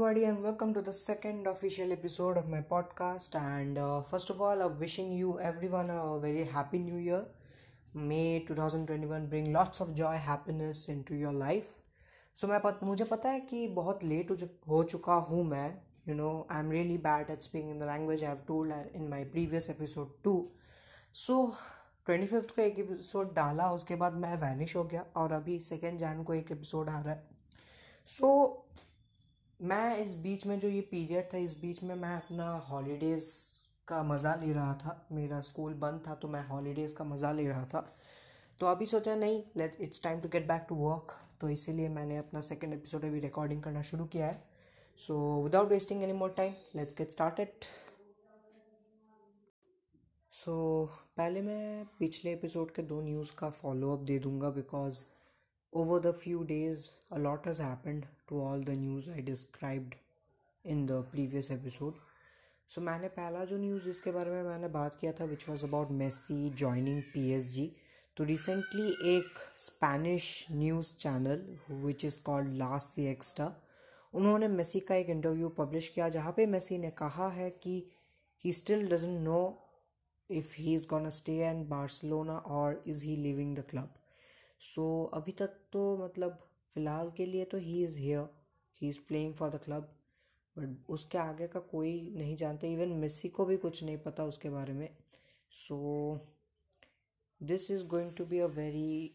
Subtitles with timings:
[0.00, 3.34] everybody, and welcome to the second official episode of my podcast.
[3.34, 7.24] And uh, first of all, I'm wishing you everyone a very happy new year.
[7.94, 11.66] May 2021 bring lots of joy, happiness into your life.
[12.34, 14.30] So मैं पत, मुझे पता है कि बहुत late
[14.68, 18.24] हो चुका हूँ मैं you know I am really bad at speaking in the language
[18.24, 20.52] I have told in my previous episode too
[21.14, 21.54] so
[22.06, 25.04] twenty fifth को एक एपिसोड डाला उसके बाद मैं वैनिश हो गया
[26.22, 27.28] को एक एपिसोड आ रहा है
[28.06, 28.68] सो so,
[29.60, 33.26] मैं इस बीच में जो ये पीरियड था, इस बीच में मैं अपना हॉलीडेज़
[33.88, 37.46] का मज़ा ले रहा था। मेरा स्कूल बंद था तो मैं हॉलीडेज़ का मज़ा ले
[37.48, 37.80] रहा था।
[38.60, 42.16] तो अभी सोचा, नहीं let it's time to get back to work तो इसीलिए मैंने
[42.16, 44.42] अपना सेकेंड एपिसोड अभी रिकॉर्डिंग करना शुरू किया है।
[44.98, 47.64] So without wasting any more time let's get started
[50.32, 50.54] so
[51.16, 55.04] पहले मैं पिछले एपिसोड के दो न्यूज़ का फॉलोअप दे दूँगा because
[55.72, 59.94] over the few days a lot has happened to all the news i described
[60.64, 61.94] in the previous episode.
[62.70, 65.64] So so, मैंने पहला जो न्यूज़ जिसके बारे में मैंने बात किया था which was
[65.66, 67.70] about Messi joining P S G
[68.16, 71.46] तो रिसेंटली एक Spanish news channel
[71.84, 73.46] which is called last Sexta
[74.14, 77.82] उन्होंने मेसी का एक इंटरव्यू पब्लिश किया जहाँ पे मेसी ने कहा है कि
[78.44, 79.40] he still doesn't know
[80.30, 83.97] if he is gonna stay and Barcelona और is he leaving the club
[84.60, 86.38] so अभी तक तो मतलब
[86.76, 88.28] फ़िलहाल के लिए तो he is here
[88.80, 89.94] he is playing for the club
[90.56, 92.66] but उसके आगे का कोई नहीं जानता.
[92.66, 94.88] इवन मेसी को भी कुछ नहीं पता उसके बारे में.
[95.52, 96.20] So
[97.40, 99.10] this is going to be a very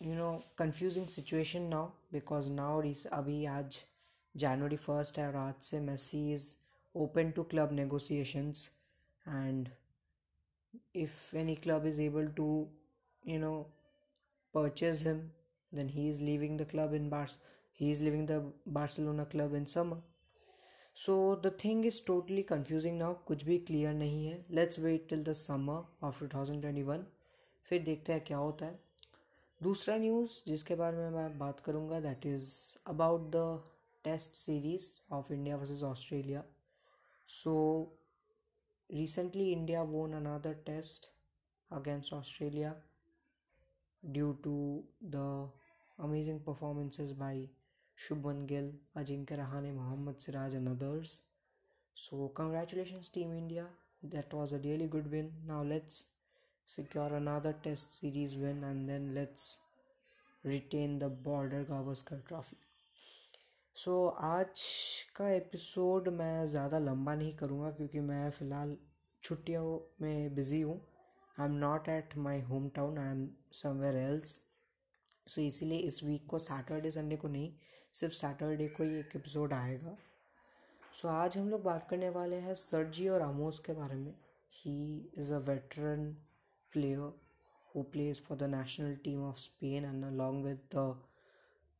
[0.00, 3.78] you know confusing situation now because now अभी आज
[4.34, 6.54] जनवरी फ़र्स्ट है और आज से Messi is
[6.94, 8.68] open to club negotiations
[9.26, 9.68] and
[10.96, 12.46] if any club is able to
[13.24, 13.52] you know
[14.53, 15.31] purchase him,
[15.71, 17.27] then he is leaving the club in Bar.
[17.71, 19.97] He is leaving the Barcelona club in summer.
[20.93, 23.13] So the thing is totally confusing now.
[23.27, 24.45] कुछ भी clear नहीं है.
[24.51, 27.05] Let's wait till the summer of 2021.
[27.69, 28.79] फिर देखते हैं क्या होता है
[29.63, 32.49] दूसरा न्यूज़ जिसके बारे में मैं बात करूँगा that is
[32.89, 33.43] about the
[34.03, 36.43] test series of India versus Australia
[37.29, 37.55] so
[38.89, 41.09] recently India won another test
[41.71, 42.75] against Australia
[44.02, 45.50] Due to the
[45.98, 47.48] amazing performances by
[47.98, 51.20] Shubman Gill Ajinkya Rahane Mohammed Siraj and others
[51.96, 53.68] so congratulation team India
[54.04, 56.04] that was a really good win now let's
[56.68, 59.58] secure another test series win and then let's
[60.44, 62.56] retain the Border Gavaskar trophy
[63.76, 64.62] so आज
[65.16, 68.76] का episode मैं ज़्यादा लंबा नहीं करूँगा क्योंकि मैं फ़िलहाल
[69.22, 70.80] छुट्टियों में बिज़ी हूँ।
[71.38, 74.40] I am not at my home town I am somewhere else
[75.28, 77.52] so इसीलिए इस वीक को सैटरडे संडे को नहीं
[77.92, 79.96] सिर्फ़ सैटरडे को ही एक एपिसोड आएगा।
[80.92, 84.14] सो so, आज हम लोग बात करने वाले हैं सरजी और आमोस के बारे में।
[84.52, 86.12] He is a veteran
[86.72, 86.98] player
[87.74, 91.02] who plays for the national team of Spain and along with the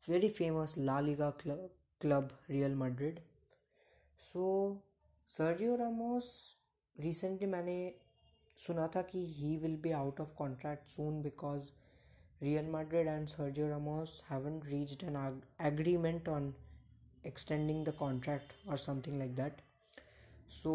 [0.09, 3.21] very famous LaLiga club club Real Madrid
[4.21, 4.45] so
[5.29, 6.57] Sergio Ramos
[7.01, 7.77] recently मैंने
[8.61, 11.71] सुना था कि he will be out of contract soon because
[12.43, 16.55] Real Madrid and Sergio Ramos haven't reached an agreement on
[17.27, 19.63] extending the contract और something like that
[20.53, 20.75] so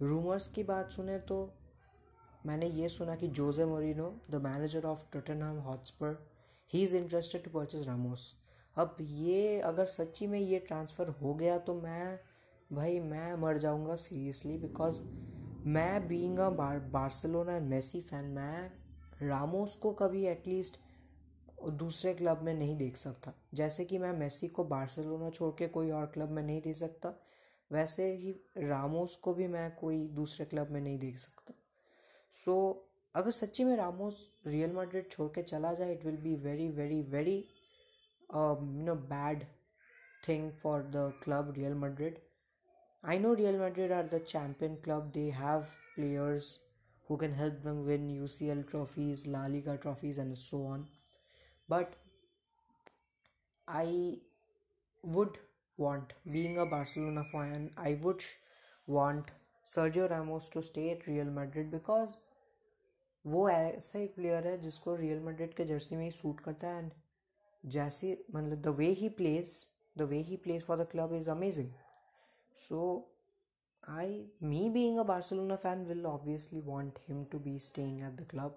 [0.00, 1.38] rumours की बात सुने तो
[2.46, 6.16] मैंने ये सुना कि Jose Mourinho the manager of Tottenham Hotspur
[6.70, 8.34] he is interested to purchase Ramos
[8.76, 12.18] अब ये अगर सच्ची में ये ट्रांसफ़र हो गया तो मैं,
[12.70, 15.02] भाई मैं मर जाऊँगा सीरियसली बिकॉज़
[15.66, 16.48] मैं being a
[16.92, 18.70] Barcelona Messi fan मैं
[19.28, 20.76] रामोस को कभी एटलीस्ट
[21.72, 25.90] दूसरे क्लब में नहीं देख सकता। जैसे कि मैं मेसी को बार्सिलोना छोड़ के कोई
[25.90, 27.14] और क्लब में नहीं दे सकता
[27.72, 31.54] वैसे ही रामोस को भी मैं कोई दूसरे क्लब में नहीं देख सकता।
[32.32, 36.34] सो so, अगर सच्ची में रामोस रियल मैड्रिड छोड़ के चला जाए it will be
[36.34, 39.44] very very very you know bad
[40.28, 42.18] thing for the club Real Madrid
[43.03, 45.13] I know Real Madrid are the champion club.
[45.13, 46.59] They have players
[47.07, 50.87] who can help them win UCL trophies, La Liga trophies, and so on.
[51.67, 51.93] But
[53.67, 54.17] I
[55.03, 55.37] would
[55.77, 58.23] want, being a Barcelona fan, I would
[58.87, 59.31] want
[59.65, 62.17] Sergio Ramos to stay at Real Madrid because
[63.25, 66.83] वो ऐसा एक player है जिसको real Madrid के Jersey में ही suit करता है
[66.83, 66.91] and
[67.71, 69.51] जैसे मतलब the way he plays
[69.97, 71.69] the way he plays for the club is amazing
[72.56, 73.06] So,
[73.82, 78.24] I, me being a Barcelona fan, will obviously want him to be staying at the
[78.24, 78.52] club.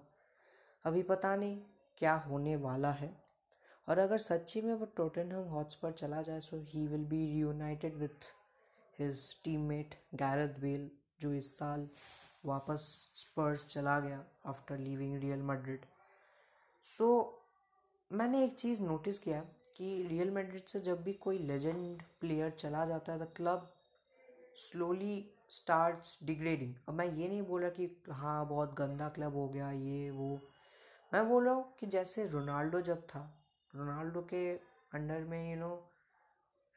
[0.84, 1.56] अभी पता नहीं
[1.98, 3.10] क्या होने वाला है
[3.88, 8.30] और अगर सच्ची में वो टोटनहम पर चला जाए so he will be reunited with
[8.98, 10.90] his teammate Gareth Bale
[11.20, 11.88] जो इस साल
[12.46, 12.86] वापस
[13.16, 15.86] स्पर्स चला गया after leaving Real Madrid
[16.84, 17.08] so
[18.10, 19.40] मैंने एक चीज़ नोटिस किया
[19.76, 23.70] कि रियल मैड्रिड से जब भी कोई लेजेंड प्लेयर चला जाता है the club
[24.58, 25.16] slowly
[25.50, 29.70] starts degrading अब मैं ये नहीं बोल रहा कि हाँ बहुत गंदा क्लब हो गया,
[29.70, 30.40] ये, वो।
[31.12, 33.20] मैं बोल रहा हूँ कि जैसे रोनाल्डो जब था,
[33.72, 34.50] रोनाल्डो के
[34.94, 35.70] अंडर में you know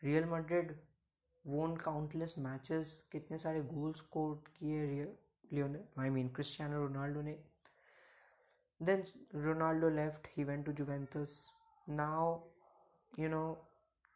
[0.04, 0.76] Real Madrid
[1.46, 4.86] won countless matches कितने सारे गोल स्कोर किए
[5.54, 7.38] लियोने आई मीन क्रिस्टियानो रोनाल्डो ने।
[8.80, 9.04] Then
[9.44, 11.44] Ronaldo left he went to Juventus
[11.90, 12.40] now
[13.20, 13.44] you know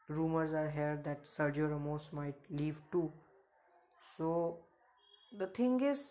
[0.09, 3.05] rumors are here that Sergio Ramos might leave too.
[4.05, 4.29] So,
[5.31, 6.03] the thing is,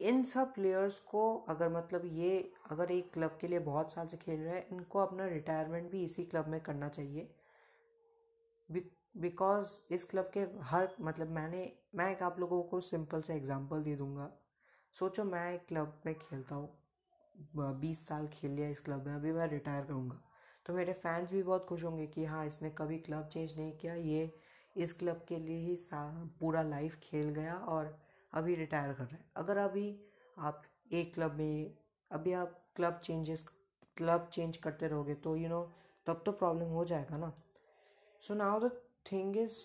[0.00, 4.16] इन सब players को अगर मतलब ये, अगर एक क्लब के लिए बहुत साल से
[4.16, 7.28] खेल रहे हैं, इनको अपना रिटायरमेंट भी इसी क्लब में करना चाहिए।
[9.16, 13.82] बिकॉज़ इस क्लब के हर मतलब मैंने, मैं एक आप लोगों को सिंपल से एग्जांपल
[13.82, 14.30] दे दूँगा।
[14.94, 19.32] सोचो मैं एक क्लब में खेलता हूँ बीस साल खेल लिया इस क्लब में, अभी
[19.32, 20.20] मैं रिटायर करूँगा।
[20.66, 23.94] तो मेरे फैंस भी बहुत खुश होंगे कि हाँ इसने कभी क्लब चेंज नहीं किया,
[23.94, 24.32] ये
[24.76, 25.76] इस क्लब के लिए ही
[26.40, 27.96] पूरा लाइफ खेल गया और
[28.32, 29.88] अभी रिटायर कर रहे हैं। अगर अभी
[30.38, 30.62] आप
[30.92, 31.74] एक क्लब में
[32.10, 33.44] अभी आप क्लब चेंजेस
[33.96, 35.72] क्लब चेंज करते रहोगे तो यू you नो know,
[36.06, 37.32] तब तो प्रॉब्लम हो जाएगा ना।
[38.22, 38.70] So now the
[39.12, 39.58] thing is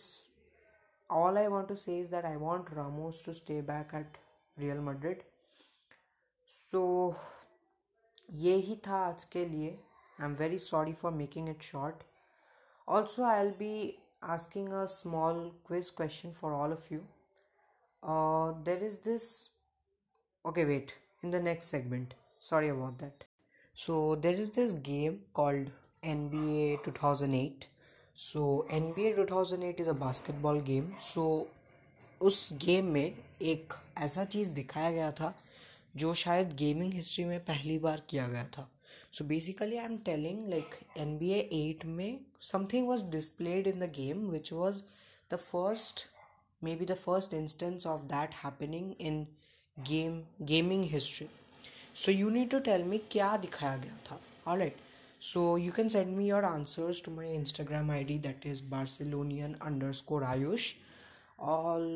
[1.10, 4.18] all I want to is that I want Ramos to stay back at
[4.58, 5.24] Real Madrid
[6.50, 6.84] so
[8.34, 12.04] ये ही था आज के लिए। I am very sorry for making it short
[12.88, 13.76] also I'll be
[14.34, 17.00] asking a small quiz question for all of you
[18.04, 19.50] uh, there is this
[20.46, 23.26] okay wait in the next segment sorry about that
[23.74, 25.72] so there is this game called
[26.04, 27.68] nba 2008
[28.18, 31.28] so nba 2008 is a basketball game so
[32.22, 35.34] उस game में एक ऐसा चीज़ दिखाया गया था
[35.96, 38.68] जो शायद gaming history में पहली बार किया गया था
[39.12, 44.52] so basically i'm telling like nba 8 may something was displayed in the game which
[44.52, 44.84] was
[45.30, 46.08] the first
[46.62, 49.28] maybe the first instance of that happening in
[49.84, 51.30] game gaming history.
[51.94, 54.18] So you need to tell me kya dikhaya gaya tha.
[54.48, 54.78] All right.
[55.20, 60.22] So you can send me your answers to my instagram id that is barcelonian underscore
[60.34, 60.76] ayush.
[61.40, 61.90] All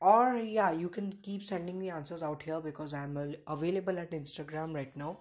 [0.00, 3.14] or yeah you can keep sending me answers out here because i'm
[3.54, 5.18] available at instagram right now.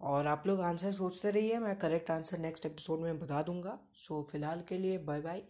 [0.00, 4.20] और आप लोग answer सोचते रहिए मैं correct answer next episode में बता दूँगा। सो
[4.20, 5.42] so, फ़िलहाल के लिए bye bye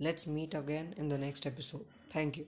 [0.00, 1.84] let's meet again in the next episode
[2.16, 2.44] thank you.